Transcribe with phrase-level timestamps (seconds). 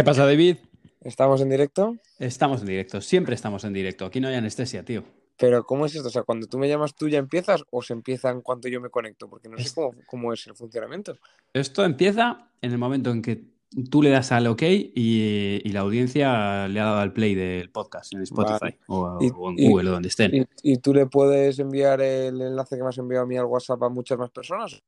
[0.00, 0.56] ¿Qué pasa, David?
[1.02, 1.94] ¿Estamos en directo?
[2.18, 4.06] Estamos en directo, siempre estamos en directo.
[4.06, 5.04] Aquí no hay anestesia, tío.
[5.36, 6.08] Pero ¿cómo es esto?
[6.08, 8.80] O sea, cuando tú me llamas, ¿tú ya empiezas o se empieza en cuanto yo
[8.80, 9.28] me conecto?
[9.28, 11.18] Porque no sé cómo, cómo es el funcionamiento.
[11.52, 13.44] Esto empieza en el momento en que
[13.90, 17.68] tú le das al OK y, y la audiencia le ha dado al play del
[17.70, 18.78] podcast en Spotify Vale.
[18.86, 20.48] o, Y- o en y- Google o donde estén.
[20.62, 23.82] ¿Y, tú le puedes enviar el enlace que me has enviado a mí al WhatsApp
[23.82, 24.82] a muchas más personas?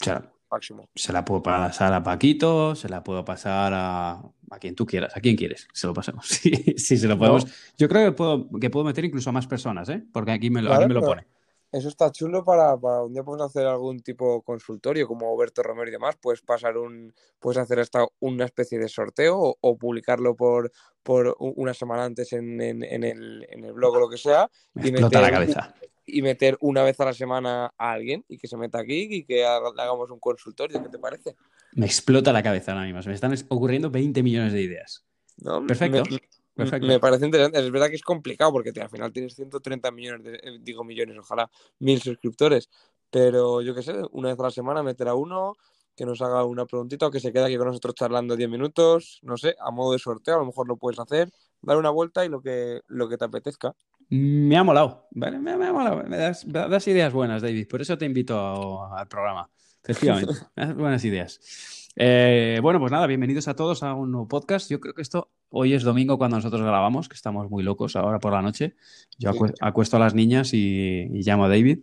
[0.00, 0.88] O sea, Máximo.
[0.94, 4.12] se la puedo pasar a Paquito, se la puedo pasar a,
[4.50, 6.26] a quien tú quieras, a quien quieres, se lo pasemos.
[6.28, 7.46] Sí, sí, se lo podemos.
[7.76, 10.04] Yo creo que puedo, que puedo meter incluso a más personas, ¿eh?
[10.12, 11.26] Porque aquí me lo, aquí me lo pone.
[11.72, 15.62] Eso está chulo para, para un día podemos hacer algún tipo de consultorio como Alberto
[15.64, 16.16] Romero y demás.
[16.18, 20.70] Puedes pasar un, puedes hacer hasta una especie de sorteo o, o publicarlo por,
[21.02, 24.48] por una semana antes en, en- en el, en el blog o lo que sea.
[24.74, 25.74] Me y explota la cabeza.
[26.06, 29.24] Y meter una vez a la semana a alguien y que se meta aquí y
[29.24, 30.82] que haga- hagamos un consultorio.
[30.82, 31.36] ¿Qué te parece?
[31.72, 33.02] Me explota la cabeza ahora mismo.
[33.02, 35.04] Se me están ocurriendo 20 millones de ideas.
[35.38, 35.66] ¿No?
[35.66, 36.20] Perfecto, Me,
[36.54, 36.86] perfecto.
[36.86, 37.58] me parece interesante.
[37.58, 40.84] Es verdad que es complicado porque te- al final tienes 130 millones, de, eh, digo
[40.84, 41.50] millones, ojalá,
[41.80, 42.70] mil suscriptores.
[43.10, 45.54] Pero yo qué sé, una vez a la semana meter a uno
[45.94, 49.18] que nos haga una preguntita o que se quede aquí con nosotros charlando 10 minutos,
[49.22, 51.30] no sé, a modo de sorteo, a lo mejor lo puedes hacer,
[51.62, 53.74] dar una vuelta y lo que, lo que te apetezca.
[54.08, 55.38] Me ha molado, ¿vale?
[55.38, 56.02] Me, me ha molado.
[56.04, 56.44] Me das,
[56.86, 57.66] ideas buenas, David.
[57.68, 59.48] Por eso te invito a- al programa.
[59.82, 61.90] Efectivamente, me das buenas ideas.
[61.96, 64.70] Eh, bueno, pues nada, bienvenidos a todos a un nuevo podcast.
[64.70, 68.18] Yo creo que esto hoy es domingo cuando nosotros grabamos, que estamos muy locos ahora
[68.18, 68.76] por la noche.
[69.18, 71.80] Yo acuesto a las niñas y, y llamo a David.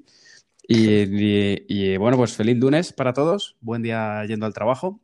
[0.68, 3.58] Y, y- y, bueno, pues feliz lunes para todos.
[3.60, 5.02] Buen día yendo al trabajo.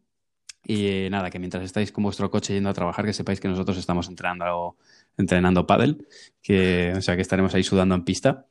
[0.65, 3.77] Y nada, que mientras estáis con vuestro coche yendo a trabajar, que sepáis que nosotros
[3.77, 4.75] estamos entrenando,
[5.17, 6.05] entrenando pádel,
[6.41, 8.45] que, o sea, que estaremos ahí sudando en pista.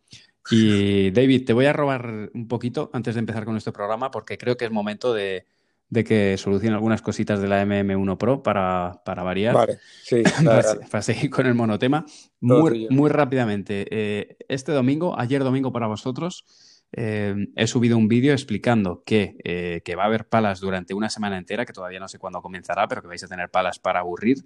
[0.50, 4.38] Y David, te voy a robar un poquito antes de empezar con nuestro programa, porque
[4.38, 5.44] creo que es momento de,
[5.90, 9.54] de que solucione algunas cositas de la MM1 Pro para, para variar.
[9.54, 10.86] Vale, sí, Para, dale, dale.
[10.90, 12.04] para seguir con el monotema.
[12.40, 13.86] Muy, muy rápidamente.
[13.90, 16.44] eh, este domingo, ayer domingo para vosotros,
[16.92, 21.10] eh, he subido un vídeo explicando que, eh, que va a haber palas durante una
[21.10, 24.00] semana entera, que todavía no sé cuándo comenzará, pero que vais a tener palas para
[24.00, 24.38] aburrir.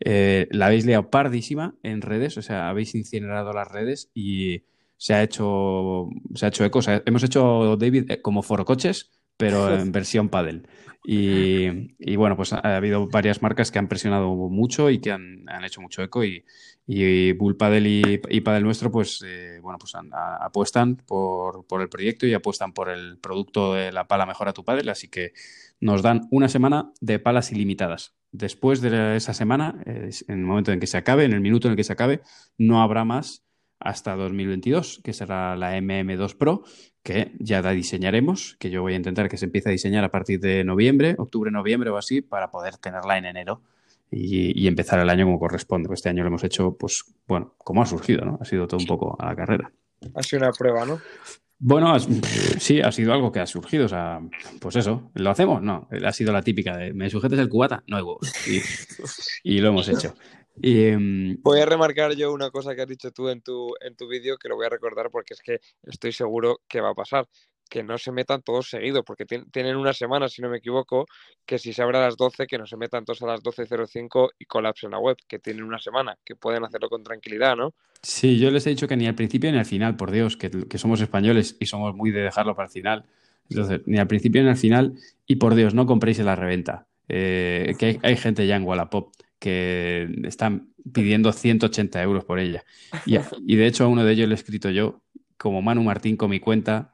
[0.00, 4.64] Eh, la habéis liado pardísima en redes, o sea, habéis incinerado las redes y
[4.96, 6.78] se ha hecho, se ha hecho eco.
[6.78, 10.62] O sea, hemos hecho, David, eh, como forocoches, pero en versión paddle.
[11.02, 15.10] Y, y bueno, pues ha, ha habido varias marcas que han presionado mucho y que
[15.10, 16.44] han, han hecho mucho eco y,
[16.86, 19.94] y Bull Paddle y, y Paddle Nuestro, pues, eh, bueno, pues
[20.40, 24.64] apuestan por, por el proyecto y apuestan por el producto de la pala Mejora tu
[24.64, 25.32] Paddle, así que
[25.80, 28.14] nos dan una semana de palas ilimitadas.
[28.32, 31.66] Después de esa semana, eh, en el momento en que se acabe, en el minuto
[31.68, 32.20] en el que se acabe,
[32.58, 33.42] no habrá más
[33.80, 36.62] hasta 2022, que será la MM2 Pro,
[37.02, 40.10] que ya la diseñaremos, que yo voy a intentar que se empiece a diseñar a
[40.10, 43.62] partir de noviembre, octubre, noviembre o así, para poder tenerla en enero
[44.10, 45.88] y, y empezar el año como corresponde.
[45.88, 48.38] Pues Este año lo hemos hecho, pues, bueno, como ha surgido, ¿no?
[48.40, 49.72] Ha sido todo un poco a la carrera.
[50.14, 51.00] Ha sido una prueba, ¿no?
[51.62, 52.08] Bueno, has-
[52.58, 54.20] sí, ha sido algo que ha surgido, o sea,
[54.60, 55.60] pues eso, ¿lo hacemos?
[55.62, 57.82] No, ha sido la típica de, ¿me sujetes el cubata?
[57.86, 58.32] No hay huevos.
[58.48, 58.60] Y,
[59.56, 60.14] y lo hemos hecho.
[60.56, 64.06] Y, Voy a remarcar yo una cosa que has dicho tú en tu, en tu
[64.08, 67.26] vídeo que lo voy a recordar porque es que estoy seguro que va a pasar.
[67.68, 71.06] Que no se metan todos seguidos, porque tien- tienen una semana, si no me equivoco,
[71.46, 74.30] que si se abre a las 12, que no se metan todos a las 12.05
[74.38, 77.72] y colapsen la web, que tienen una semana, que pueden hacerlo con tranquilidad, ¿no?
[78.02, 80.50] Sí, yo les he dicho que ni al principio ni al final, por Dios, que,
[80.50, 83.04] que somos españoles y somos muy de dejarlo para el final.
[83.48, 84.94] Entonces, ni al principio ni al final,
[85.26, 86.86] y por Dios, no compréis en la reventa.
[87.08, 92.62] Eh, que hay, hay gente ya en Wallapop que están pidiendo 180 euros por ella.
[93.06, 95.02] Y, y de hecho a uno de ellos le he escrito yo,
[95.36, 96.92] como Manu Martín, con mi cuenta,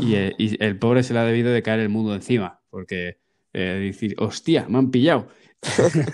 [0.00, 3.18] y, eh, y el pobre se le ha debido de caer el mundo encima, porque
[3.52, 5.28] eh, decir, hostia, me han pillado.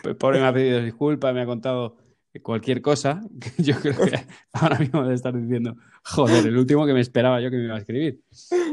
[0.05, 1.99] El pobre me ha pedido disculpas, me ha contado
[2.43, 3.23] cualquier cosa,
[3.59, 7.51] yo creo que ahora mismo debe estar diciendo, joder, el último que me esperaba yo
[7.51, 8.21] que me iba a escribir.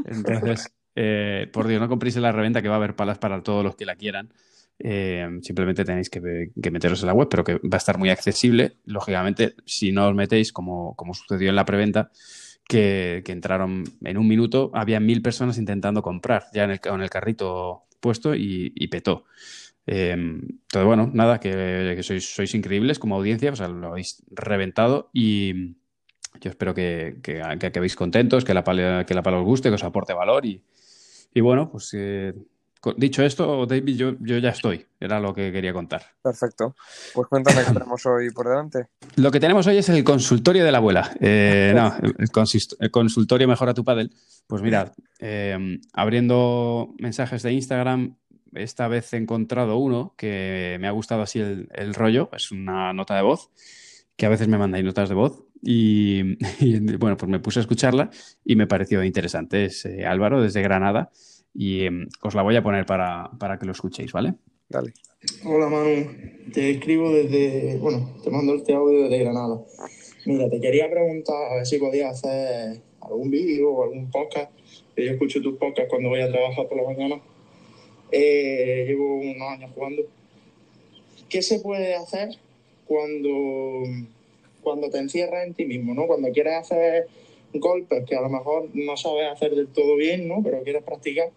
[0.06, 3.64] Entonces, eh, por Dios, no compréis la reventa que va a haber palas para todos
[3.64, 4.34] los que la quieran.
[4.84, 8.78] Eh, simplemente tenéis que, meteros en la web, pero que va a estar muy accesible.
[8.86, 12.12] Lógicamente, si no os metéis, como, como sucedió en la preventa,
[12.68, 17.02] que, que entraron en un minuto, había mil personas intentando comprar ya en el, con
[17.02, 19.26] el carrito puesto y, petó.
[19.86, 24.24] Eh, entonces, bueno, nada, que, que sois, sois increíbles como audiencia, o sea, lo habéis
[24.32, 25.76] reventado y
[26.40, 29.70] yo espero que, que, que acabéis contentos, que la, pala, que la pala os guste,
[29.70, 30.64] que os aporte valor y,
[31.34, 32.34] y bueno, pues eh,
[32.98, 36.04] dicho esto, David, yo, yo ya estoy, era lo que quería contar.
[36.22, 36.76] Perfecto.
[37.14, 38.88] Pues cuéntame qué tenemos hoy por delante.
[39.16, 41.12] Lo que tenemos hoy es el consultorio de la abuela.
[41.20, 42.16] Eh, no, el,
[42.80, 44.12] el consultorio Mejora tu Padel.
[44.48, 48.16] Pues mirad, eh, abriendo mensajes de Instagram,
[48.54, 53.16] esta vez he encontrado uno que me ha gustado así el, rollo, es una nota
[53.16, 53.50] de voz,
[54.16, 56.36] que a veces me mandáis notas de voz y,
[56.98, 58.10] bueno, pues me puse a escucharla
[58.44, 59.66] y me pareció interesante.
[59.66, 61.12] Es eh, Álvaro desde Granada
[61.54, 64.36] y em, os la voy a poner para, para que lo escuchéis, ¿vale?
[64.70, 64.94] Dale.
[65.46, 66.08] Hola Manu,
[66.54, 69.62] te escribo desde, bueno, te mando este audio desde Granada.
[70.26, 74.52] Mira, te quería preguntar a ver si podías hacer algún vídeo o algún podcast,
[74.96, 77.22] yo escucho tus podcasts cuando voy a trabajar por la mañana.
[78.12, 80.04] Eh, llevo unos años jugando.
[81.30, 82.30] ¿Qué se puede hacer
[82.86, 83.84] cuando,
[84.62, 86.08] cuando te encierras en ti mismo, ¿no?
[86.08, 87.08] Cuando quieres hacer
[87.54, 90.42] golpes que a lo mejor no sabes hacer del todo bien, ¿no?
[90.44, 91.30] Pero quieres practicar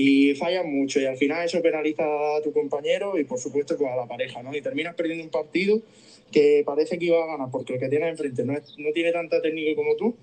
[0.00, 3.90] y fallas mucho y al final eso penaliza a tu compañero y por supuesto pues,
[3.90, 4.54] a la pareja, ¿no?
[4.54, 5.80] Y terminas perdiendo un partido
[6.30, 9.42] que parece que iba a ganar porque el que tienes enfrente no, no tiene tanta
[9.42, 10.14] técnica como tú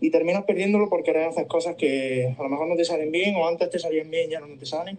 [0.00, 3.36] y terminas perdiéndolo porque querer hacer cosas que a lo mejor no te salen bien
[3.36, 4.96] o antes te salían bien y ya no te salen.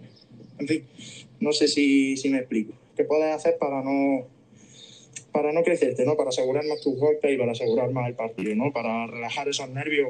[0.59, 0.83] En fin,
[1.39, 2.73] no sé si, si me explico.
[2.95, 4.27] ¿Qué puedes hacer para no
[5.31, 6.15] para no crecerte, ¿no?
[6.15, 8.71] Para asegurar más tus golpes y para asegurar más el partido, ¿no?
[8.71, 10.07] Para relajar esos nervios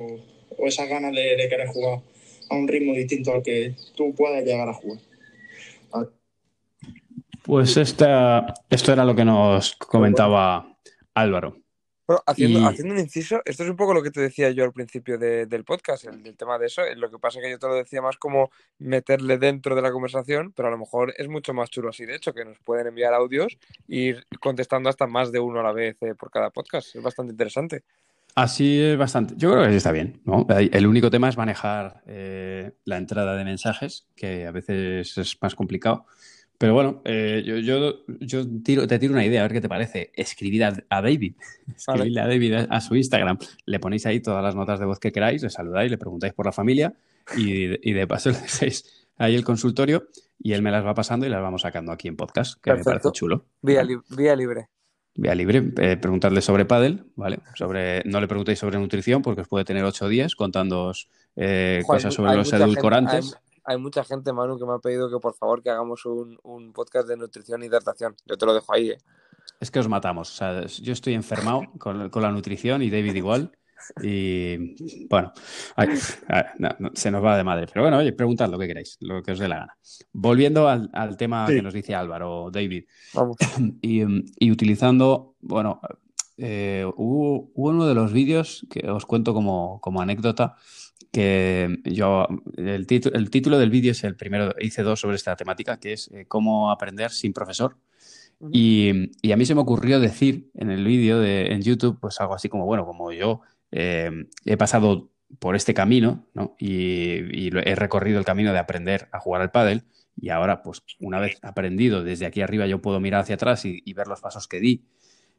[0.57, 2.01] o, esas ganas de, de querer jugar
[2.49, 4.99] a un ritmo distinto al que tú puedas llegar a jugar.
[7.43, 10.75] Pues esta, esto era lo que nos comentaba
[11.13, 11.57] Álvaro.
[12.07, 14.73] Bueno, haciendo, haciendo un inciso, esto es un poco lo que te decía yo al
[14.73, 16.83] principio del podcast, el, tema de eso.
[16.95, 19.91] Lo que pasa es que yo te lo decía más como meterle dentro de la
[19.91, 22.87] conversación, pero a lo mejor es mucho más chulo así, de hecho, que nos pueden
[22.87, 23.57] enviar audios
[23.87, 26.95] y ir contestando hasta más de uno a la vez eh, por cada podcast.
[26.95, 27.83] Es bastante interesante.
[28.35, 29.33] Así es bastante.
[29.37, 30.21] Yo creo que está bien.
[30.25, 30.45] ¿no?
[30.49, 35.55] El único tema es manejar eh, la entrada de mensajes, que a veces es más
[35.55, 36.05] complicado.
[36.57, 39.69] Pero bueno, eh, yo, yo, yo tiro, te tiro una idea, a ver qué te
[39.69, 40.11] parece.
[40.13, 41.35] Escribid a, David.
[41.75, 43.37] Escribidle a David a, su Instagram.
[43.65, 46.45] Le ponéis ahí todas las notas de voz que queráis, le saludáis, le preguntáis por
[46.45, 46.93] la familia
[47.37, 50.07] y, y de paso le dejéis ahí el consultorio
[50.39, 52.83] y él me las va pasando y las vamos sacando aquí en podcast, que me
[52.83, 53.45] parece chulo.
[53.61, 54.69] Vía, vía libre
[55.15, 57.39] vía libre, eh, preguntarle sobre pádel, ¿vale?
[57.55, 60.91] Sobre, no le preguntéis sobre nutrición porque os puede tener ocho días contando
[61.35, 63.37] eh, cosas sobre los edulcorantes.
[63.63, 66.73] hay, mucha gente, Manu, que me ha pedido que por favor que hagamos un, un
[66.73, 68.15] podcast de nutrición y hidratación.
[68.25, 68.97] Yo te lo dejo ahí, ¿eh?
[69.59, 70.31] Es que os matamos.
[70.31, 73.51] O sea, yo estoy enfermado con, con la nutrición y David igual.
[74.01, 75.31] Y bueno,
[76.93, 77.67] se nos va de madre.
[77.67, 79.77] Pero bueno, oye, preguntad lo que queráis, lo que os dé la gana.
[80.13, 82.85] Volviendo al, tema que nos dice Álvaro, David.
[83.81, 85.79] Y, utilizando, bueno,
[86.37, 90.55] eh, hubo, uno de los vídeos que os cuento como, anécdota
[91.11, 92.27] que yo,
[92.57, 96.09] el, el título del vídeo es el primero, hice dos sobre esta temática, que es
[96.11, 97.77] eh, cómo aprender sin profesor.
[98.51, 102.35] Y, y, a mí se me ocurrió decir en el vídeo en YouTube, pues algo
[102.35, 103.41] así como, bueno, como yo
[103.71, 104.11] eh,
[104.45, 106.55] he pasado por este camino ¿no?
[106.59, 109.83] y, he recorrido el camino de aprender a jugar al pádel
[110.17, 113.93] y ahora, pues una vez aprendido desde aquí arriba, yo puedo mirar hacia atrás y,
[113.93, 114.85] ver los pasos que di.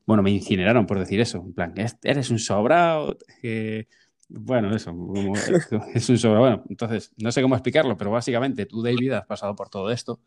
[0.05, 3.17] Bueno, me incineraron por decir eso, en plan, eres un sobrado,
[4.29, 4.91] bueno, eso,
[5.95, 6.41] es un sobrado.
[6.41, 10.21] Bueno, entonces, no sé cómo explicarlo, pero básicamente tú, David, has pasado por todo esto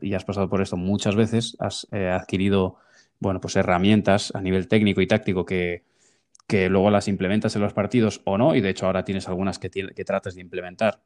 [0.00, 2.76] y, has pasado por esto muchas veces, has eh, adquirido,
[3.20, 5.82] bueno, pues herramientas a nivel técnico y táctico que,
[6.46, 9.58] que luego las implementas en los partidos o no, y de hecho ahora tienes algunas
[9.58, 11.02] que, que tratas de implementar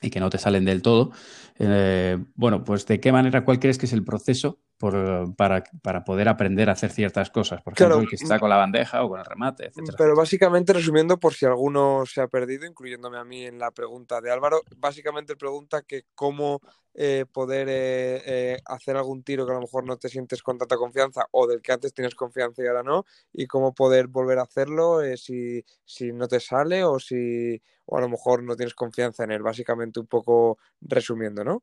[0.00, 1.12] y que no te salen del todo.
[1.58, 4.58] Eh, bueno, pues ¿de qué manera, cuál crees que es el proceso
[5.36, 7.62] para, para, poder aprender a hacer ciertas cosas.
[7.62, 9.94] Por ejemplo, el que está con la bandeja o con el remate, etc.
[9.96, 14.20] Pero básicamente, resumiendo, por si alguno se ha perdido, incluyéndome a mí en la pregunta
[14.20, 16.60] de Álvaro, básicamente pregunta que cómo
[16.94, 20.58] eh, poder eh, eh, hacer algún tiro que a lo mejor no te sientes con
[20.58, 24.38] tanta confianza o del que antes tienes confianza y ahora no, y cómo poder volver
[24.38, 28.74] a hacerlo si, si no te sale o si o a lo mejor no tienes
[28.74, 31.62] confianza en él, básicamente un poco resumiendo, ¿no?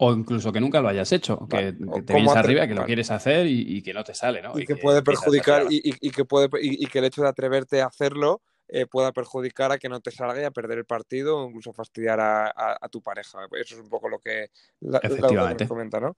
[0.00, 3.46] O incluso que nunca lo hayas hecho, que, te vienes arriba, que lo quieres hacer
[3.48, 4.56] y, que no te sale, ¿no?
[4.58, 8.40] Y, que, puede perjudicar y, que puede y, que el hecho de atreverte a hacerlo
[8.68, 11.72] eh, pueda perjudicar a que no te salga y a perder el partido o incluso
[11.72, 13.40] fastidiar a, tu pareja.
[13.52, 14.50] Eso es un poco lo que,
[14.80, 15.66] la, Efectivamente.
[15.66, 16.16] comenta, ¿no?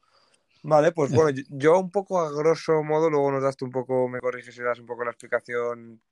[0.62, 4.08] Vale, pues bueno, yo un poco a grosso modo, luego nos das tú un poco,
[4.08, 6.02] me corriges y das un poco la explicación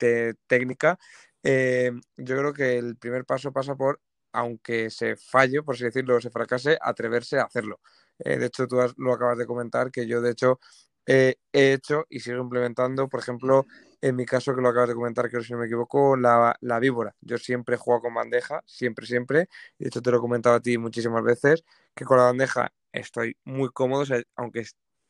[0.46, 0.98] técnica.
[1.42, 4.00] Eh, yo creo que el primer paso pasa por
[4.38, 7.80] aunque se falle, por así decirlo, se fracase, atreverse a hacerlo.
[8.20, 10.60] Eh, de hecho, tú lo acabas de comentar, que yo de hecho
[11.04, 13.66] he hecho y sigo implementando, por ejemplo,
[14.00, 16.78] en mi caso, que lo acabas de comentar, que si no me equivoco, la, la
[16.78, 17.16] víbora.
[17.20, 19.48] Yo siempre juego con bandeja, siempre, siempre.
[19.78, 21.64] De hecho te lo he comentado a ti muchísimas veces,
[21.94, 24.04] que con la bandeja estoy muy cómodo,
[24.36, 24.64] aunque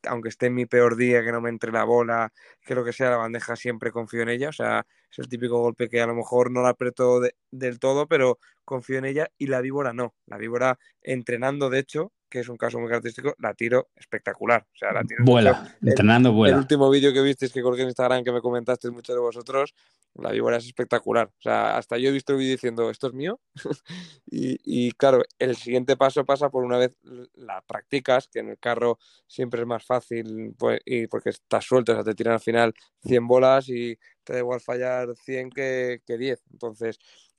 [0.07, 2.33] aunque esté en mi peor día, que no me entre la bola,
[2.65, 4.51] que lo que sea, la bandeja siempre confío en ella.
[4.51, 8.07] O sea, es el típico golpe que a lo mejor no la aprieto del todo,
[8.07, 9.29] pero confío en ella.
[9.39, 10.15] Y la víbora no.
[10.27, 14.67] La víbora entrenando, de hecho, que es un caso muy característico, la tiro espectacular.
[14.75, 16.55] O sea, la tiro vuela, entrenando vuela.
[16.55, 19.75] El último vídeo que visteis que colgué en Instagram que me comentasteis muchos de vosotros,
[20.15, 21.29] la víbora es espectacular.
[21.29, 23.41] O sea, hasta yo he visto el vídeo diciendo, ¿esto es mío?
[24.27, 26.97] y, claro, el siguiente paso pasa por una vez
[27.35, 31.93] la practicas, que en el carro siempre es más fácil pues, y porque estás suelto,
[31.93, 36.03] o sea, te tiran al final 100 bolas y te da igual fallar 100 que,
[36.07, 36.43] que 10.
[36.53, 36.99] Entonces,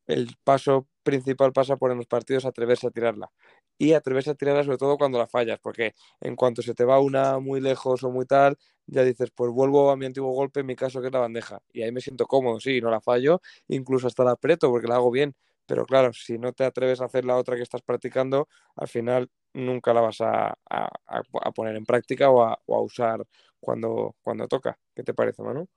[0.10, 3.31] el paso principal pasa por en los partidos atreverse a tirarla.
[3.79, 7.00] Y atreverse a tirarla sobre todo cuando la fallas, porque en cuanto se te va
[7.00, 10.65] una muy lejos o muy tal, ya dices, pues vuelvo a mi antiguo golpe, en
[10.65, 11.62] mi caso que es la bandeja.
[11.71, 14.95] Y ahí me siento cómodo, sí, no la fallo, incluso hasta la aprieto porque la
[14.95, 15.33] hago bien.
[15.65, 19.29] Pero claro, si no te atreves a hacer la otra que estás practicando, al final
[19.53, 20.57] nunca la vas a,
[21.55, 23.24] poner en práctica o a, usar
[23.59, 24.77] cuando, cuando toca.
[24.95, 25.67] ¿Qué te parece, Manu?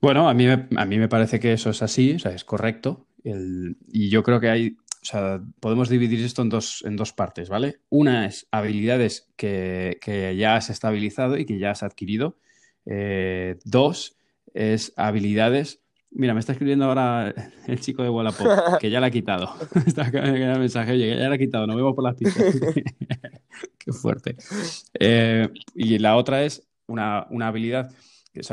[0.00, 2.44] Bueno, a mí, me, a mí me parece que eso es así, o sea, es
[2.44, 3.06] correcto.
[3.22, 7.48] y yo creo que hay, o sea, podemos dividir esto en dos, en dos partes,
[7.48, 7.78] ¿vale?
[7.90, 9.98] Una es habilidades que,
[10.36, 12.36] ya has estabilizado y que ya has adquirido.
[12.86, 14.16] Eh, dos
[14.52, 15.80] es habilidades.
[16.10, 17.32] Mira, me está escribiendo ahora
[17.68, 18.48] el chico de Wallapop,
[18.80, 19.54] que ya la ha quitado.
[19.86, 22.56] está el mensaje, oye, ya la ha quitado, nos vemos por las pistas.
[23.78, 24.36] Qué fuerte.
[24.98, 27.92] Eh, y la otra es una, una habilidad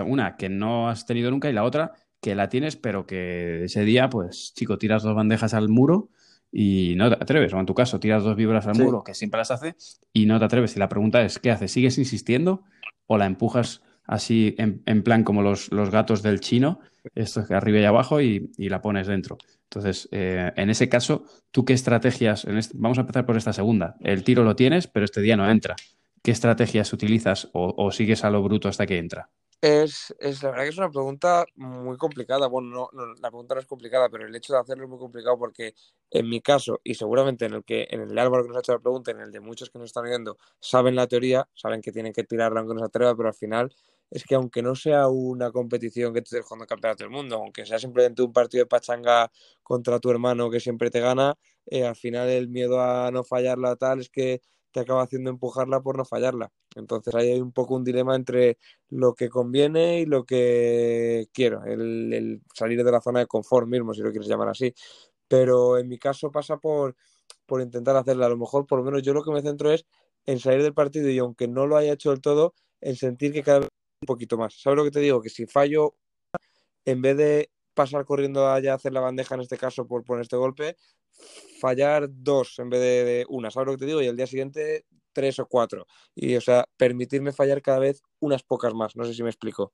[0.05, 1.91] una que no has tenido nunca y la otra
[2.21, 6.09] que la tienes, pero que ese día, pues, chico, tiras dos bandejas al muro
[6.53, 7.51] y no te atreves.
[7.53, 9.75] O en tu caso, tiras dos vibras al muro, que siempre las hace,
[10.13, 10.75] y no te atreves.
[10.75, 11.71] Y la pregunta es, ¿qué haces?
[11.71, 12.61] ¿Sigues insistiendo
[13.07, 16.79] o la empujas así en, plan como los, gatos del chino,
[17.15, 19.39] esto que arriba y abajo, y, la pones dentro?
[19.63, 22.45] Entonces, eh, en ese caso, ¿tú qué estrategias?
[22.75, 23.95] vamos a empezar por esta segunda.
[24.01, 25.75] El tiro lo tienes, pero este día no entra.
[26.21, 29.29] ¿Qué estrategias utilizas o sigues a lo bruto hasta que entra?
[29.63, 32.47] Es, es, la verdad que es una pregunta muy complicada.
[32.47, 35.37] Bueno, no, la pregunta no es complicada, pero el hecho de hacerlo es muy complicado
[35.39, 35.73] porque
[36.11, 38.73] en mi caso, y seguramente en el que en el Álvaro que nos ha hecho
[38.73, 41.93] la pregunta, en el de muchos que nos están viendo, saben la teoría, saben que
[41.93, 43.73] tienen que tirarla aunque no se atreva, pero al final
[44.11, 47.65] es que aunque no sea una competición que te estés jugando campeonato del mundo, aunque
[47.65, 49.31] sea simplemente un partido de pachanga
[49.63, 51.35] contra tu hermano que siempre te gana,
[51.67, 54.41] eh, al final el miedo a no fallarla tal es que
[54.73, 56.51] te acaba haciendo empujarla por no fallarla.
[56.75, 58.57] Entonces ahí hay un poco un dilema entre
[58.89, 63.93] lo que conviene y lo que quiero, el, salir de la zona de confort mismo,
[63.93, 64.73] si lo quieres llamar así.
[65.27, 66.95] Pero en mi caso pasa por,
[67.45, 68.25] por intentar hacerla.
[68.25, 69.85] A lo mejor, por lo menos yo lo que me centro es
[70.25, 73.43] en salir del partido y aunque no lo haya hecho del todo, en sentir que
[73.43, 73.69] cada vez
[74.01, 74.59] un poquito más.
[74.59, 75.21] ¿Sabes lo que te digo?
[75.21, 75.95] Que si fallo,
[76.85, 80.23] en vez de pasar corriendo allá a hacer la bandeja en este caso por poner
[80.23, 80.77] este golpe,
[81.59, 84.01] fallar dos en vez de, una, ¿sabes lo que te digo?
[84.01, 85.87] Y el día siguiente tres o cuatro.
[86.15, 88.95] Y, o sea, permitirme fallar cada vez unas pocas más.
[88.95, 89.73] No sé si me explico.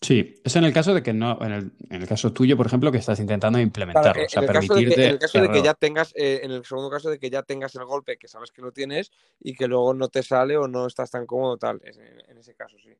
[0.00, 2.66] Sí, es en el caso de que no, en el, en el caso tuyo, por
[2.66, 4.26] ejemplo, que estás intentando implementarlo.
[4.26, 4.94] o sea, en el permitirte.
[4.94, 7.30] Caso en el caso de que ya tengas, eh, en el segundo caso de que
[7.30, 10.58] ya tengas el golpe, que sabes que lo tienes y que luego no te sale
[10.58, 11.80] o no estás tan cómodo, tal.
[11.82, 12.90] En, ese caso, sí.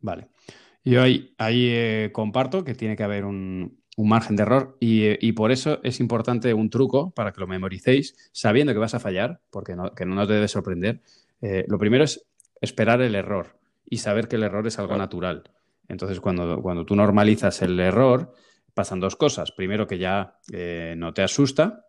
[0.00, 0.28] Vale.
[0.84, 5.32] Yo ahí, ahí eh, comparto que tiene que haber un, un margen de error y,
[5.32, 9.40] por eso es importante un truco para que lo memoricéis sabiendo que vas a fallar,
[9.50, 11.02] porque no, que no te debe sorprender.
[11.40, 12.24] Eh, lo primero es
[12.60, 15.42] esperar el error y saber que el error es algo natural.
[15.88, 18.32] Entonces, cuando, cuando tú normalizas el error,
[18.72, 19.52] pasan dos cosas.
[19.52, 21.86] Primero, que ya eh, no te asusta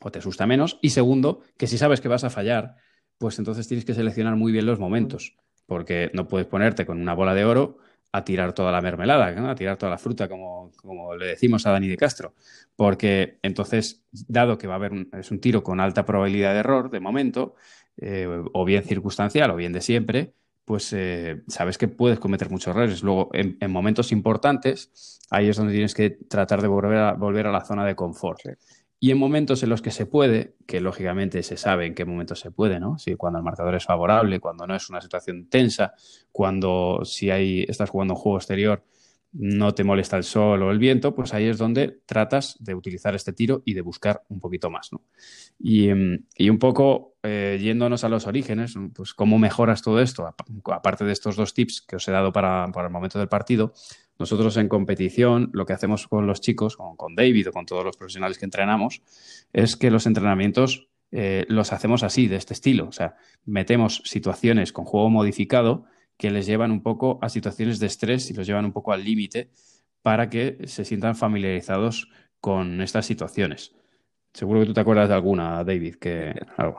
[0.00, 0.78] o te asusta menos.
[0.82, 2.76] Y segundo, que si sabes que vas a fallar,
[3.16, 5.36] pues entonces tienes que seleccionar muy bien los momentos,
[5.66, 7.78] porque no puedes ponerte con una bola de oro
[8.12, 11.72] a tirar toda la mermelada, a tirar toda la fruta, como, como, le decimos a
[11.72, 12.34] Dani de Castro.
[12.74, 16.60] Porque entonces, dado que va a haber un, es un tiro con alta probabilidad de
[16.60, 17.54] error de momento,
[17.96, 20.32] eh, o bien circunstancial o bien de siempre,
[20.64, 23.02] pues eh, sabes que puedes cometer muchos errores.
[23.02, 27.52] Luego, en, momentos importantes, ahí es donde tienes que tratar de volver a, volver a
[27.52, 28.40] la zona de confort.
[29.00, 32.40] Y en momentos en los que se puede, que lógicamente se sabe en qué momentos
[32.40, 32.98] se puede, ¿no?
[32.98, 35.94] Si cuando el marcador es favorable, cuando no es una situación tensa,
[36.32, 38.84] cuando si hay, estás jugando un juego exterior,
[39.32, 43.14] no te molesta el sol o el viento, pues ahí es donde tratas de utilizar
[43.14, 45.02] este tiro y de buscar un poquito más, ¿no?
[45.58, 50.26] Y, em, un poco eh, yéndonos a los orígenes, pues cómo mejoras todo esto,
[50.72, 53.74] aparte de estos dos tips que os he dado para, para el momento del partido,
[54.18, 57.96] nosotros en competición, lo que hacemos con los chicos, con, David o con todos los
[57.96, 59.02] profesionales que entrenamos,
[59.52, 62.88] es que los entrenamientos eh, los hacemos así, de este estilo.
[62.88, 65.84] O sea, metemos situaciones con juego modificado
[66.16, 69.04] que les llevan un poco a situaciones de estrés y los llevan un poco al
[69.04, 69.50] límite
[70.02, 72.10] para que se sientan familiarizados
[72.40, 73.74] con estas situaciones.
[74.34, 76.34] Seguro que tú te acuerdas de alguna, David, que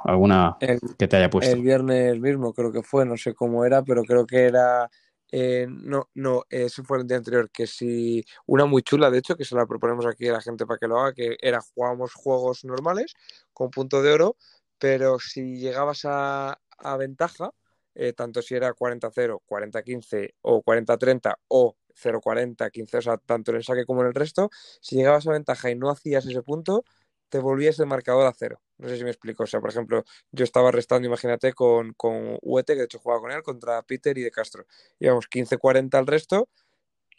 [0.05, 0.57] alguna
[0.97, 1.55] que te haya puesto.
[1.55, 4.89] El viernes mismo creo que fue, no sé cómo era, pero creo que era
[5.31, 9.35] eh, no, no, eso fue el día anterior, que si una muy chula, de hecho,
[9.35, 12.13] que se la proponemos aquí a la gente para que lo haga, que era jugábamos
[12.13, 13.13] juegos normales
[13.53, 14.37] con punto de oro,
[14.79, 16.57] pero si llegabas a,
[16.97, 17.51] ventaja,
[17.95, 23.57] eh, tanto si era 40-0, 40-15 o 40-30 o 0-40, 15, o sea, tanto en
[23.57, 24.49] el saque como en el resto,
[24.81, 26.85] si llegabas a ventaja y no hacías ese punto,
[27.29, 28.61] te volvías el marcador a cero.
[28.79, 29.43] No sé si me explico.
[29.43, 33.21] O sea, por ejemplo, yo estaba restando, imagínate, con, con Uete, que de hecho jugaba
[33.21, 34.65] con él, contra Peter y de Castro.
[34.99, 36.49] Íbamos 15-40 al resto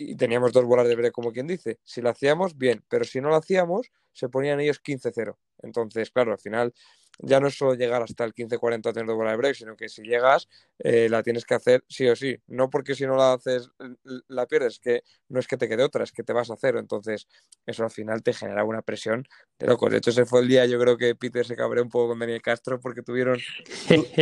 [0.01, 1.79] y teníamos dos bolas de break, como quien dice.
[1.85, 5.37] Si lo hacíamos, bien, pero si no lo hacíamos, se ponían ellos 15-0.
[5.63, 6.73] Entonces, claro, al final
[7.23, 9.77] ya no es solo llegar hasta el 15-40 a tener dos bolas de break, sino
[9.77, 12.39] que si llegas, eh, la tienes que hacer sí o sí.
[12.47, 13.71] No porque si no la haces,
[14.29, 16.79] la pierdes, que no es que te quede otra, es que te vas a cero.
[16.79, 17.29] Entonces,
[17.67, 19.27] eso al final te genera una presión
[19.59, 19.91] de locos.
[19.91, 22.21] De hecho, ese fue el día, yo creo que Peter se cabreó un poco con
[22.21, 23.39] Daniel Castro porque tuvieron,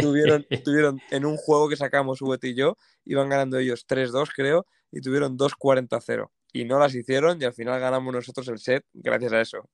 [0.01, 4.67] tuvieron, tuvieron en un juego que sacamos Ubet y yo, iban ganando ellos 3-2, creo,
[4.93, 6.31] y tuvieron 2-40-0.
[6.53, 9.69] Y no las hicieron y al final ganamos nosotros el set gracias a eso.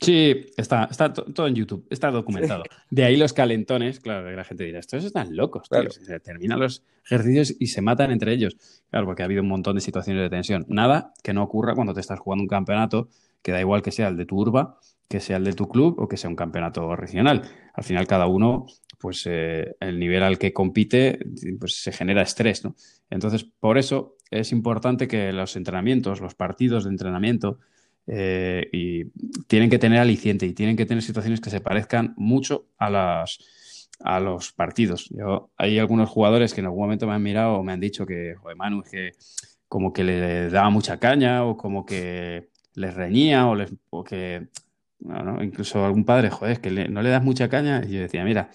[0.00, 2.64] Sí, está, está todo en YouTube, está documentado.
[2.90, 5.90] De ahí los calentones, claro, la gente dirá, estos están locos, tío.
[5.90, 8.56] Se terminan los ejercicios y se matan entre ellos.
[8.90, 10.66] Claro, porque ha habido un montón de situaciones de tensión.
[10.68, 13.08] Nada que no ocurra cuando te estás jugando un campeonato,
[13.42, 14.78] que da igual que sea el de tu urba,
[15.08, 17.42] que sea el de tu club o que sea un campeonato regional.
[17.72, 18.66] Al final, cada uno,
[18.98, 21.18] pues eh, el nivel al que compite,
[21.58, 22.74] pues se genera estrés, ¿no?
[23.10, 27.58] Entonces, por eso es importante que los entrenamientos, los partidos de entrenamiento,
[28.06, 29.04] eh, y
[29.46, 33.38] tienen que tener aliciente y tienen que tener situaciones que se parezcan mucho a las
[34.00, 35.08] a los partidos.
[35.10, 38.04] Yo, hay algunos jugadores que en algún momento me han mirado o me han dicho
[38.06, 39.12] que, joder, Manu, es que
[39.68, 44.48] como que le daba mucha caña o como que les reñía o, les, o que,
[45.00, 47.82] no, incluso algún padre, joder, es que no le das mucha caña.
[47.86, 48.50] Y yo decía, mira,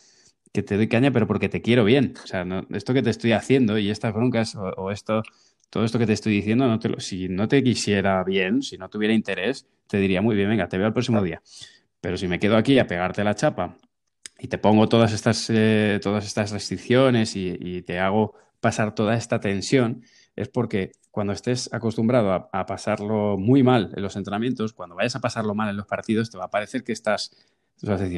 [0.51, 2.13] que te doy caña, pero porque te quiero bien.
[2.23, 5.23] O sea, no, esto que te estoy haciendo y estas broncas o, o esto
[5.69, 8.89] todo esto que te estoy diciendo, no te si no te quisiera bien, si no
[8.89, 11.41] tuviera interés, te diría muy bien, venga, te veo el próximo día.
[12.01, 13.77] Pero si me quedo aquí a pegarte la chapa
[14.39, 19.39] y te pongo todas estas, eh, todas estas restricciones y, te hago pasar toda esta
[19.39, 20.03] tensión,
[20.35, 25.19] es porque cuando estés acostumbrado a, pasarlo muy mal en los entrenamientos, cuando vayas a
[25.19, 27.31] pasarlo mal en los partidos, te va a parecer que estás,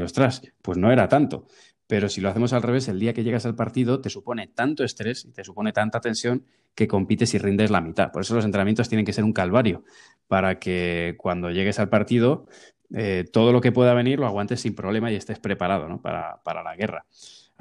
[0.03, 1.47] ostras, pues no era tanto.
[1.91, 4.85] Pero si lo hacemos al revés, el día que llegas al partido te supone tanto
[4.85, 8.13] estrés y te supone tanta tensión que compites y rindes la mitad.
[8.13, 9.83] Por eso los entrenamientos tienen que ser un calvario,
[10.29, 12.45] para que cuando llegues al partido,
[12.95, 16.01] eh, todo lo que pueda venir lo aguantes sin problema y estés preparado ¿no?
[16.01, 17.05] para, para la guerra.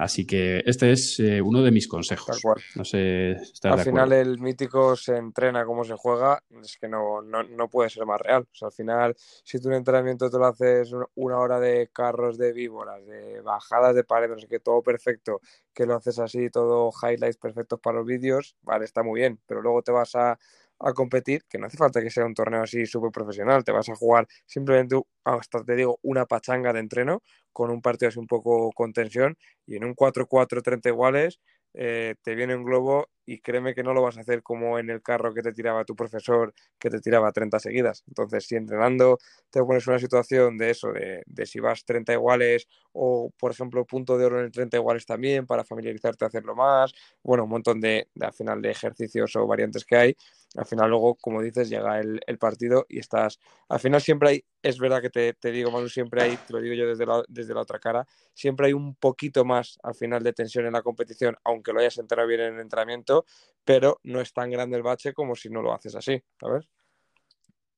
[0.01, 2.41] Así que este es eh, uno de mis consejos.
[2.75, 7.43] No sé, Al final el mítico se entrena como se juega, es que no, no,
[7.43, 8.41] no puede ser más real.
[8.51, 12.39] O sea, al final, si tú un entrenamiento te lo haces una hora de carros
[12.39, 15.39] de víboras, de bajadas de paredes, no sé qué, todo perfecto,
[15.71, 19.61] que lo haces así, todo highlights perfectos para los vídeos, vale, está muy bien, pero
[19.61, 20.39] luego te vas a
[20.83, 23.89] a competir, que no hace falta que sea un torneo así súper profesional, te vas
[23.89, 27.21] a jugar simplemente, hasta te digo, una pachanga de entreno
[27.53, 31.39] con un partido así un poco con tensión y en un 4-4 30 iguales
[31.73, 34.89] eh, te viene un globo y créeme que no lo vas a hacer como en
[34.89, 38.03] el carro que te tiraba tu profesor que te tiraba 30 seguidas.
[38.07, 43.31] Entonces, si entrenando te pones una situación de eso, de, si vas 30 iguales o,
[43.39, 46.93] por ejemplo, punto de oro en el 30 iguales también para familiarizarte a hacerlo más,
[47.23, 50.15] bueno, un montón de, al final de ejercicios o variantes que hay
[50.55, 53.39] al final luego, como dices, llega el, partido y estás,
[53.69, 56.59] al final siempre hay, es verdad que te, te, digo, Manu, siempre hay, te lo
[56.59, 60.23] digo yo desde la, desde la otra cara, siempre hay un poquito más al final
[60.23, 63.20] de tensión en la competición, aunque lo hayas enterado bien en el entrenamiento,
[63.63, 66.67] pero no es tan grande el bache como si no lo haces así, ¿sabes?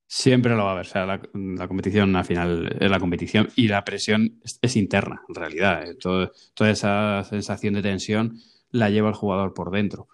[0.06, 0.86] Siempre lo va a haber.
[0.86, 5.34] O sea, la, competición al final es la competición y la presión es, interna, en
[5.34, 5.88] realidad.
[5.88, 8.38] Eh, toda esa sensación de tensión
[8.70, 10.08] la lleva el jugador por dentro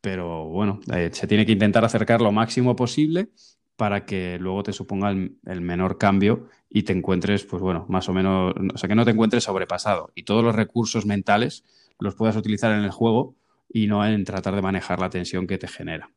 [0.00, 3.28] pero bueno, eh, se tiene que intentar acercar lo máximo posible
[3.76, 8.12] para que luego te suponga el, menor cambio y te encuentres, pues bueno, más o
[8.12, 11.64] menos, o sea, que no te encuentres sobrepasado y todos los recursos mentales
[11.98, 13.36] los puedas utilizar en el juego
[13.68, 16.10] y no en tratar de manejar la tensión que te genera.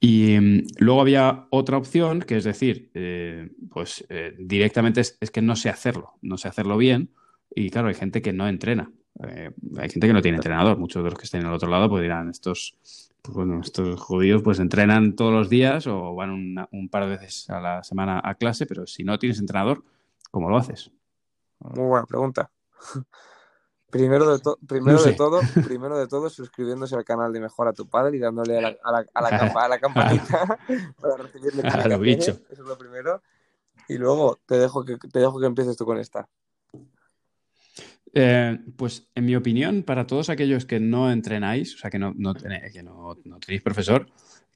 [0.00, 5.42] Y mm, luego había otra opción, que es decir, eh, pues eh, directamente es, que
[5.42, 7.10] no sé hacerlo, no sé hacerlo bien
[7.54, 8.92] y claro, hay gente que no entrena.
[9.26, 10.78] Eh, hay gente que no tiene entrenador.
[10.78, 12.76] Muchos de los que estén al otro lado pues dirán, estos,
[13.22, 17.60] pues estos judíos pues entrenan todos los días o van un par de veces a
[17.60, 19.82] la semana a clase, pero si no tienes entrenador,
[20.30, 20.92] ¿cómo lo haces?
[21.58, 22.50] Muy buena pregunta.
[23.90, 27.88] Primero de, primero de todo, primero de todo, suscribiéndose al canal de Mejor a tu
[27.88, 29.06] Padre y dándole a la, a la,
[29.54, 30.58] a la, campanita
[31.00, 32.32] para recibirle a lo bicho.
[32.50, 33.22] Eso es lo primero.
[33.88, 36.28] Y luego te dejo que te dejo que empieces tú con esta.
[38.12, 42.12] Eh, pues en mi opinión, para todos aquellos que no entrenáis, o sea, que no,
[42.14, 44.06] no, tenéis profesor,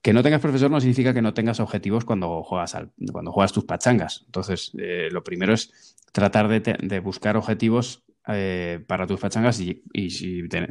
[0.02, 3.52] que no tengas profesor no significa que no tengas objetivos cuando juegas, al, cuando juegas
[3.52, 4.24] tus pachangas.
[4.26, 9.82] Entonces, eh, lo primero es tratar de, de buscar objetivos eh, para tus pachangas y,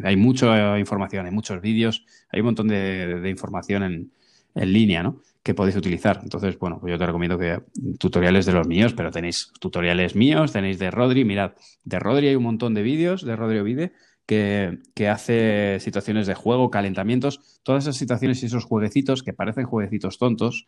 [0.04, 4.12] hay mucha información, hay muchos vídeos, hay un montón de, información en,
[4.56, 5.22] en, línea, ¿no?
[5.44, 6.22] Que podéis utilizar.
[6.24, 7.62] Entonces, bueno, pues yo te recomiendo que
[8.00, 12.36] tutoriales de los míos, pero tenéis tutoriales míos, tenéis de Rodri, mirad, de Rodri hay
[12.36, 13.92] un montón de vídeos, de Rodri Ovide,
[14.26, 19.66] que, que, hace situaciones de juego, calentamientos, todas esas situaciones y esos jueguecitos que parecen
[19.66, 20.68] jueguecitos tontos,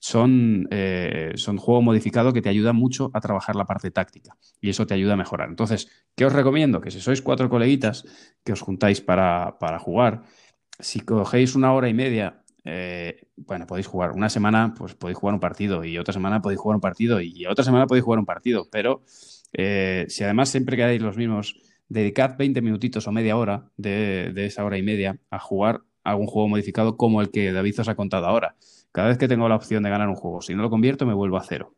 [0.00, 4.70] son, eh, son juego modificado que te ayuda mucho a trabajar la parte táctica y
[4.70, 5.50] eso te ayuda a mejorar.
[5.50, 6.80] Entonces, ¿qué os recomiendo?
[6.80, 8.04] Que si sois cuatro coleguitas
[8.42, 10.22] que os juntáis para, para jugar,
[10.80, 14.12] si cogéis una hora y media, eh, bueno, podéis jugar.
[14.12, 17.44] Una semana, pues podéis jugar un partido y otra semana podéis jugar un partido y
[17.44, 19.02] otra semana podéis jugar un partido, pero
[19.52, 24.46] eh, si además siempre quedáis los mismos dedicad 20 minutitos o media hora de, de,
[24.46, 27.96] esa hora y media a jugar algún juego modificado como el que David os ha
[27.96, 28.56] contado ahora.
[28.92, 31.14] Cada vez que tengo la opción de ganar un juego, si no lo convierto, me
[31.14, 31.76] vuelvo a cero.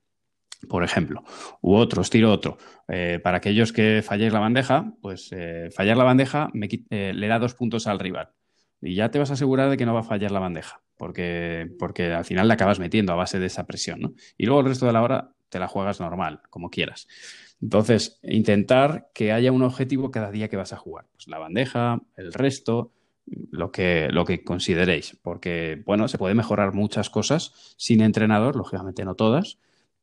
[0.68, 1.24] Por ejemplo,
[1.60, 2.56] u otro, os tiro otro.
[2.88, 6.50] Eh, para aquellos que falléis la bandeja, pues eh, fallar la bandeja
[6.90, 8.30] eh, le da dos puntos al rival.
[8.80, 11.68] Y ya te vas a asegurar de que no va a fallar la bandeja, porque,
[11.78, 14.00] porque al final la acabas metiendo a base de esa presión.
[14.00, 14.12] ¿no?
[14.38, 17.06] Y luego el resto de la hora te la juegas normal, como quieras.
[17.60, 21.06] Entonces, intentar que haya un objetivo cada día que vas a jugar.
[21.12, 22.92] Pues la bandeja, el resto,
[23.26, 25.18] lo que, lo que consideréis.
[25.22, 29.58] Porque, bueno, se puede mejorar muchas cosas sin entrenador, lógicamente no todas,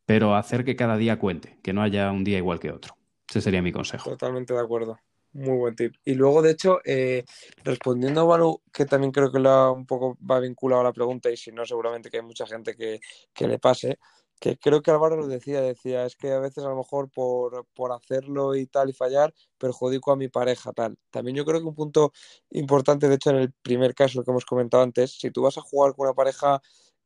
[0.06, 2.96] pero hacer que cada día cuente, que no haya un día igual que otro.
[3.30, 4.10] Ese sería mi consejo.
[4.10, 4.98] Totalmente de acuerdo.
[5.34, 5.94] Muy buen tip.
[6.04, 7.24] Y luego, de hecho, eh,
[7.64, 11.38] respondiendo a Manu, que también creo que un poco va vinculado a la pregunta, y
[11.38, 13.00] si no, seguramente que hay mucha gente que,
[13.32, 14.00] que le pase,
[14.40, 17.66] que creo que Álvaro lo decía, decía, es que a veces a lo mejor por,
[17.74, 20.98] por, hacerlo y tal y fallar, perjudico a mi pareja tal.
[21.12, 22.14] También yo creo que un punto
[22.52, 25.62] importante, de hecho en el primer caso que hemos comentado antes, si tú vas a
[25.62, 26.62] jugar con una pareja,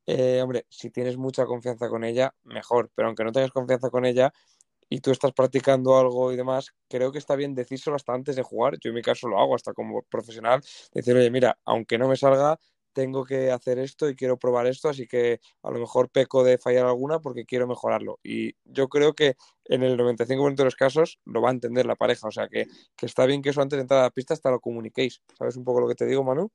[0.05, 4.05] eh, hombre, si tienes mucha confianza con ella, mejor, pero aunque no tengas confianza con
[4.05, 4.33] ella
[4.89, 8.43] y tú estás practicando algo y demás, creo que está bien decírselo hasta antes de
[8.43, 8.77] jugar.
[8.79, 10.61] Yo en mi caso lo hago hasta como profesional,
[10.93, 12.59] decir, oye, mira, aunque no me salga,
[12.93, 16.57] tengo que hacer esto y quiero probar esto, así que a lo mejor peco de
[16.57, 18.19] fallar alguna porque quiero mejorarlo.
[18.23, 21.95] Y yo creo que en el 95% de los casos lo va a entender la
[21.95, 24.33] pareja, o sea que, que está bien que eso antes de entrar a la pista
[24.33, 25.21] hasta lo comuniquéis.
[25.37, 26.51] ¿Sabes un poco lo que te digo, Manu?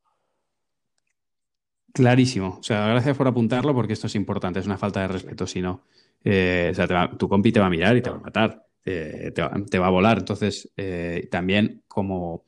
[1.93, 2.59] Clarísimo.
[2.61, 5.61] O sea, gracias por apuntarlo porque esto es importante, es una falta de respeto, si
[5.61, 5.83] no.
[6.25, 8.67] Eh, o sea, va, tu compi te va a mirar y te va a matar,
[8.85, 10.19] eh, te, va, te, va, a volar.
[10.19, 12.45] Entonces, eh, también como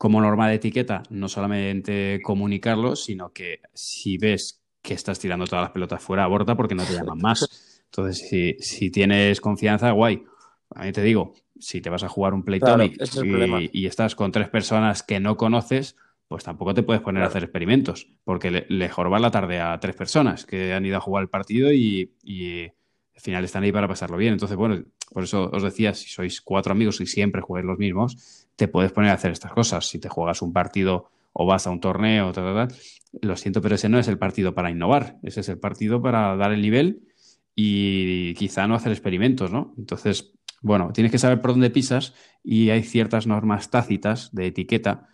[0.00, 5.64] como norma de etiqueta, no solamente comunicarlo, sino que si ves que estás tirando todas
[5.64, 7.82] las pelotas fuera, aborta porque no te llaman más.
[7.84, 10.24] Entonces, si, si tienes confianza, guay.
[10.70, 14.14] A mí te digo, si te vas a jugar un Playtonic claro, y, y, estás
[14.14, 15.96] con tres personas que no conoces,
[16.28, 17.28] pues tampoco te puedes poner claro.
[17.28, 20.96] a hacer experimentos, porque le, le jorba la tarde a tres personas que han ido
[20.96, 24.32] a jugar el partido y, y al final están ahí para pasarlo bien.
[24.32, 24.82] Entonces, bueno,
[25.12, 28.92] por eso os decía, si sois cuatro amigos y siempre jugáis los mismos, te puedes
[28.92, 29.88] poner a hacer estas cosas.
[29.88, 32.78] Si te juegas un partido o vas a un torneo, tal, tal, tal,
[33.22, 36.36] lo siento, pero ese no es el partido para innovar, ese es el partido para
[36.36, 37.08] dar el nivel
[37.54, 39.72] y quizá no hacer experimentos, ¿no?
[39.78, 42.12] Entonces, bueno, tienes que saber por dónde pisas
[42.44, 45.08] y hay ciertas normas tácitas de etiqueta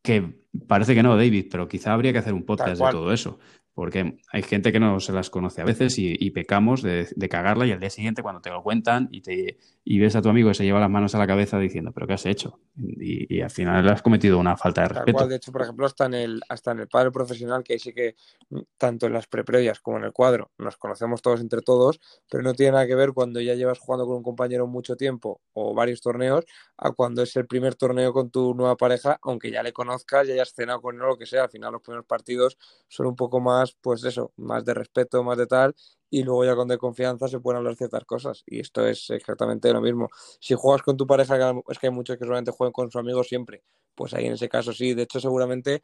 [0.00, 3.38] que parece que no, David, pero quizá habría que hacer un podcast de todo eso
[3.76, 7.28] porque hay gente que no se las conoce a veces y, y pecamos de, de,
[7.28, 10.30] cagarla y al día siguiente cuando te lo cuentan y, te, y ves a tu
[10.30, 12.58] amigo que se lleva las manos a la cabeza diciendo, pero ¿qué has hecho?
[12.74, 15.18] Y, y al final has cometido una falta de respeto.
[15.18, 17.78] Cual, de hecho, por ejemplo, hasta en, el, hasta en el padre profesional, que ahí
[17.78, 18.16] sí que
[18.48, 22.42] mm, tanto en las preprevias como en el cuadro nos conocemos todos entre todos, pero
[22.42, 25.74] no tiene nada que ver cuando ya llevas jugando con un compañero mucho tiempo o
[25.74, 26.46] varios torneos
[26.78, 30.32] a cuando es el primer torneo con tu nueva pareja, aunque ya le conozcas, ya
[30.32, 32.56] hayas cenado con él o lo que sea, al final los primeros partidos
[32.88, 35.74] son un poco más pues eso, más de respeto, más de tal,
[36.10, 38.42] y luego ya con de confianza se pueden hablar ciertas cosas.
[38.46, 40.08] Y esto es exactamente lo mismo.
[40.40, 41.36] Si juegas con tu pareja,
[41.68, 43.62] es que hay muchos que solamente juegan con su amigo siempre,
[43.94, 44.94] pues ahí en ese caso sí.
[44.94, 45.82] De hecho, seguramente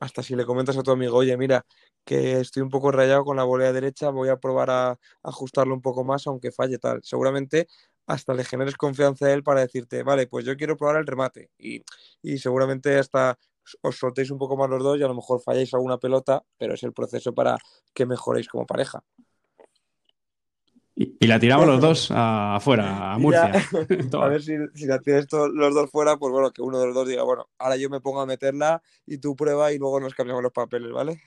[0.00, 1.64] hasta si le comentas a tu amigo, oye, mira,
[2.04, 5.80] que estoy un poco rayado con la volea derecha, voy a probar a ajustarlo un
[5.82, 7.00] poco más, aunque falle tal.
[7.02, 7.68] Seguramente
[8.06, 11.50] hasta le generes confianza a él para decirte, vale, pues yo quiero probar el remate.
[11.58, 11.82] Y,
[12.22, 13.38] y seguramente hasta
[13.82, 16.74] os soltéis un poco más los dos y a lo mejor falláis alguna pelota, pero
[16.74, 17.58] es el proceso para
[17.92, 19.02] que mejoréis como pareja.
[20.96, 23.52] Y, y la tiramos los dos afuera, a Murcia.
[24.20, 26.86] a ver si, si la tienes todos, los dos fuera, pues bueno, que uno de
[26.86, 30.00] los dos diga, bueno, ahora yo me pongo a meterla y tú prueba y luego
[30.00, 31.20] nos cambiamos los papeles, ¿vale?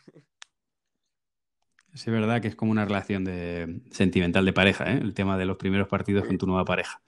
[1.93, 4.99] Sí, es verdad que es como una relación de, sentimental de pareja, ¿eh?
[5.01, 7.01] El tema de los primeros partidos con tu nueva pareja.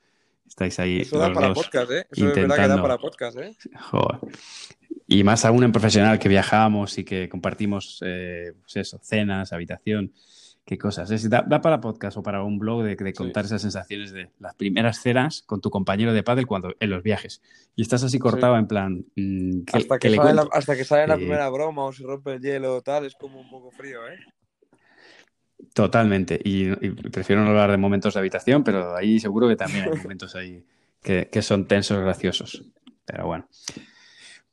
[0.47, 1.01] Estáis ahí.
[1.01, 2.07] Eso da para podcast, ¿eh?
[2.09, 2.41] Eso intentando...
[2.41, 3.55] es verdad que da para podcast, ¿eh?
[3.91, 4.19] Joder.
[5.11, 10.13] Y más aún en profesional que viajamos y que compartimos eh, pues eso, cenas, habitación,
[10.63, 11.09] qué cosas.
[11.09, 15.01] Es, da, para podcast o para un blog de, contar esas sensaciones de las primeras
[15.01, 17.41] cenas con tu compañero de pádel cuando en los viajes.
[17.75, 19.03] Y estás así cortado en plan...
[19.15, 22.41] Mm, hasta, que sale la, hasta, que sale la, primera broma o se rompe el
[22.41, 24.19] hielo o tal, es como un poco frío, ¿eh?
[25.73, 26.39] Totalmente.
[26.43, 26.69] Y,
[27.09, 30.63] prefiero no hablar de momentos de habitación, pero ahí seguro que también hay momentos ahí
[31.01, 32.63] que, que son tensos, graciosos.
[33.05, 33.47] Pero bueno.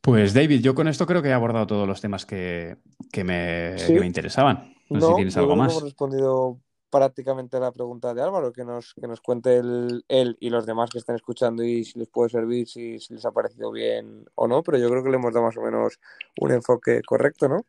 [0.07, 2.77] Pues David, yo con esto creo que he abordado todos los temas que,
[3.25, 3.75] me,
[4.07, 4.73] interesaban.
[4.89, 5.73] No, sé si tienes algo más.
[5.73, 10.49] Hemos respondido prácticamente a la pregunta de Álvaro, que nos, que nos cuente él y
[10.51, 13.73] los demás que estén escuchando y si les puede servir, si, si les ha parecido
[13.73, 15.99] bien o no, pero yo creo que le hemos dado más o menos
[16.41, 17.67] un enfoque correcto, ¿no?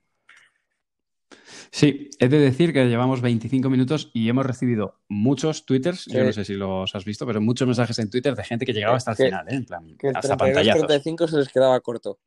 [1.72, 6.32] Sí, he de decir que llevamos 25 minutos y hemos recibido muchos twitters, yo no
[6.32, 9.12] sé si los has visto, pero muchos mensajes en Twitter de gente que llegaba hasta
[9.12, 9.56] el final, ¿eh?
[9.56, 12.20] en plan, que el hasta 35 se les quedaba corto.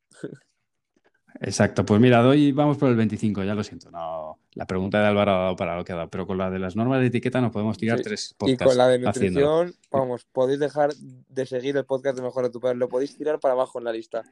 [1.39, 3.89] Exacto, pues mira, hoy vamos por el 25, ya lo siento.
[3.89, 6.51] No, la pregunta de Álvaro ha dado para lo que ha dado, pero con la
[6.51, 8.61] de las normas de etiqueta nos podemos tirar tres podcasts.
[8.61, 12.51] Y con la de nutrición, vamos, podéis dejar de seguir el podcast de Mejor de
[12.51, 14.23] tu Padre, lo podéis tirar para abajo en la lista.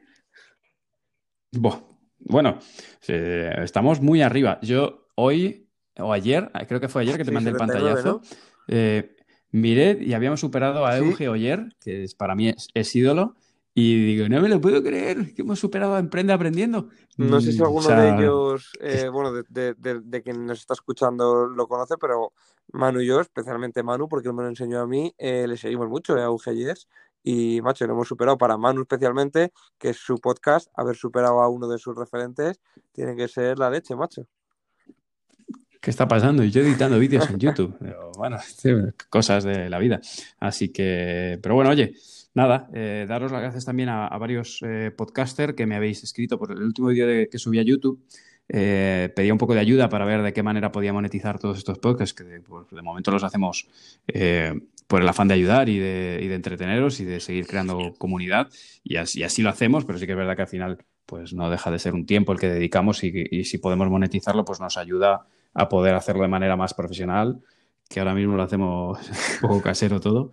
[2.20, 2.58] Bueno,
[3.06, 4.58] estamos muy arriba.
[4.62, 8.20] Yo hoy o ayer, creo que fue ayer que te mandé el pantallazo,
[8.68, 9.16] eh,
[9.50, 13.34] miré y habíamos superado a Euge Oyer, que es, para mí es, ídolo,
[13.74, 16.88] y digo, no me lo puedo creer, que hemos superado a Emprende Aprendiendo.
[17.16, 21.46] No sé si mm, alguno de ellos, eh, bueno, de, de, quien nos está escuchando
[21.46, 22.32] lo conoce, pero
[22.72, 25.88] Manu y yo, especialmente Manu, porque él me lo enseñó a mí, eh, le seguimos
[25.88, 26.78] mucho a Euge Oyer
[27.22, 31.48] y, macho, lo hemos superado para Manu especialmente, que es su podcast, haber superado a
[31.48, 32.60] uno de sus referentes,
[32.92, 34.26] tiene que ser la leche, macho.
[35.80, 36.44] ¿Qué está pasando?
[36.44, 37.76] Y yo editando vídeos en YouTube.
[38.16, 38.38] bueno,
[39.10, 40.00] cosas de la vida.
[40.38, 41.94] Así que, pero bueno, oye,
[42.34, 46.52] nada, eh, daros las gracias también a, varios eh, podcasters que me habéis escrito por
[46.52, 48.02] el último vídeo que subí a YouTube.
[48.52, 51.78] Eh, pedía un poco de ayuda para ver de qué manera podía monetizar todos estos
[51.78, 53.68] podcasts, que de, pues, momento los hacemos
[54.08, 58.48] eh, por el afán de ayudar y de, entreteneros y de seguir creando comunidad.
[58.82, 61.48] Y así, así, lo hacemos, pero sí que es verdad que al final pues no
[61.48, 65.26] deja de ser un tiempo el que dedicamos y, si podemos monetizarlo, pues nos ayuda
[65.54, 67.40] a poder hacerlo de manera más profesional,
[67.88, 68.98] que ahora mismo lo hacemos
[69.42, 70.32] un poco casero todo.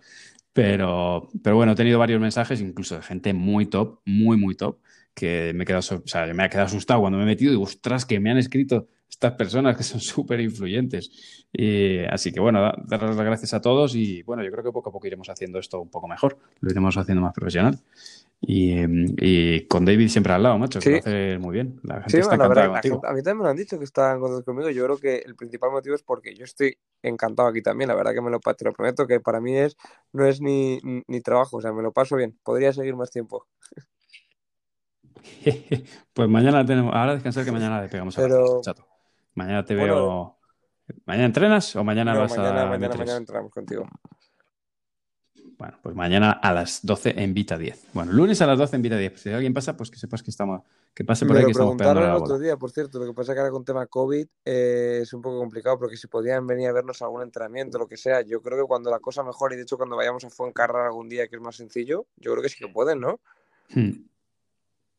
[0.52, 4.78] Pero, pero bueno, he tenido varios mensajes, incluso de gente muy top, muy, muy top,
[5.18, 7.54] que me he quedado, o sea, me ha quedado asustado cuando me he metido y
[7.54, 11.10] digo, ostras, que me han escrito estas personas que son súper influyentes.
[11.52, 14.90] Y, así que bueno, dar las gracias a todos y bueno, yo creo que poco
[14.90, 17.80] a poco iremos haciendo esto un poco mejor, lo iremos haciendo más profesional.
[18.40, 21.80] Y, con David siempre al lado, macho, que lo hace muy bien.
[21.82, 23.00] La gente está encantada contigo.
[23.04, 24.70] a mí también me han dicho que están contentos conmigo.
[24.70, 27.88] Yo creo que el principal motivo es porque yo estoy encantado aquí también.
[27.88, 29.76] La verdad que me lo, te lo prometo que para mí es
[30.12, 30.78] no es ni,
[31.08, 32.38] ni trabajo, o sea, me lo paso bien.
[32.44, 33.48] Podría seguir más tiempo.
[36.12, 36.94] pues mañana tenemos.
[36.94, 38.86] Ahora descansar que mañana le pegamos a la chato.
[39.34, 40.36] Mañana te veo.
[41.04, 42.66] ¿Mañana entrenas o mañana vas a.?
[42.66, 43.86] Mañana, mañana entramos contigo.
[45.58, 47.88] Bueno, pues mañana a las 12 en Vita 10.
[47.92, 49.20] Bueno, lunes a las 12 en Vita 10.
[49.20, 50.62] Si alguien pasa, pues que sepas que estamos,
[50.94, 53.00] que pase por ahí que estamos pegando el otro día, por cierto.
[53.00, 55.96] Lo que pasa es que ahora con tema COVID eh, es un poco complicado porque
[55.96, 59.00] si podían venir a vernos algún entrenamiento, lo que sea, yo creo que cuando la
[59.00, 62.06] cosa mejore y de hecho cuando vayamos a Fuencarral algún día que es más sencillo,
[62.18, 63.18] yo creo que sí que pueden, ¿no?
[63.74, 64.04] Hmm.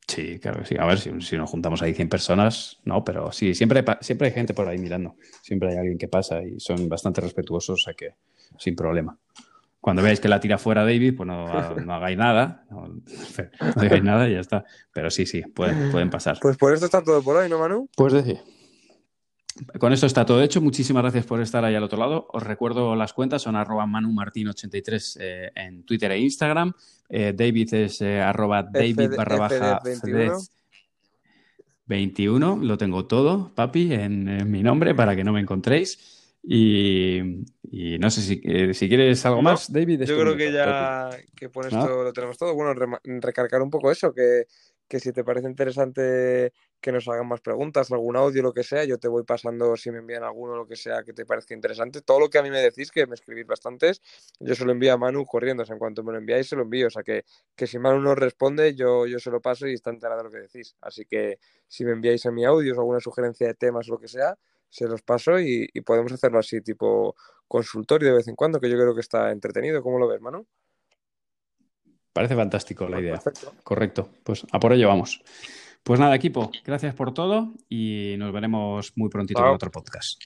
[0.10, 0.76] Sí, claro que sí.
[0.80, 4.34] A ver, si, nos juntamos ahí 100 personas, no, pero sí, siempre hay, siempre hay
[4.34, 5.16] gente por ahí mirando.
[5.44, 8.16] Siempre hay alguien que pasa y son bastante respetuosos, o sea que
[8.58, 9.18] sin problema.
[9.80, 11.46] Cuando veáis que la tira fuera David, pues no,
[11.94, 13.02] hagáis nada, no,
[13.76, 14.66] hagáis nada y ya está.
[14.92, 16.40] Pero sí, sí, pueden, pueden pasar.
[16.42, 17.88] Pues por esto está todo por hoy, ¿no, Manu?
[17.96, 18.40] Pues decir.
[19.80, 20.62] Con esto está todo hecho.
[20.62, 22.28] Muchísimas gracias por estar ahí al otro lado.
[22.32, 26.74] Os recuerdo las cuentas, son arroba manumartin83 eh, en Twitter e Instagram.
[27.10, 29.82] Eh, David es eh, arroba david barra baja
[31.86, 32.60] 21.
[32.62, 36.16] Lo tengo todo, papi, en, mi nombre para que no me encontréis.
[36.42, 37.20] Y,
[38.00, 40.04] no sé si, si quieres algo más, David.
[40.04, 42.54] Yo creo que ya que por esto lo tenemos todo.
[42.54, 44.46] Bueno, recargar un poco eso, que
[44.90, 48.86] que si te parece interesante que nos hagan más preguntas, algún audio, lo que sea,
[48.86, 52.02] yo te voy pasando si me envían alguno, lo que sea, que te parezca interesante.
[52.02, 54.02] Todo lo que a mí me decís, que me escribís bastantes,
[54.40, 55.64] yo se lo envío a Manu corriendo.
[55.64, 56.88] O sea, en cuanto me lo enviáis, se lo envío.
[56.88, 59.90] O sea, que, que si Manu no responde, yo, yo se lo paso y está
[59.90, 60.76] enterado de lo que decís.
[60.82, 64.08] Así que si me enviáis a mi audio alguna sugerencia de temas o lo que
[64.08, 64.38] sea,
[64.70, 67.16] se los paso y, podemos hacerlo así, tipo
[67.48, 69.82] consultorio de vez en cuando, que yo creo que está entretenido.
[69.84, 70.46] ¿Cómo lo ves, Manu?
[72.14, 73.22] Parece fantástico la idea.
[73.64, 74.10] Correcto.
[74.24, 75.22] Pues a por ello vamos.
[75.84, 80.22] Pues nada, equipo, gracias por todo y nos veremos muy prontito en otro podcast.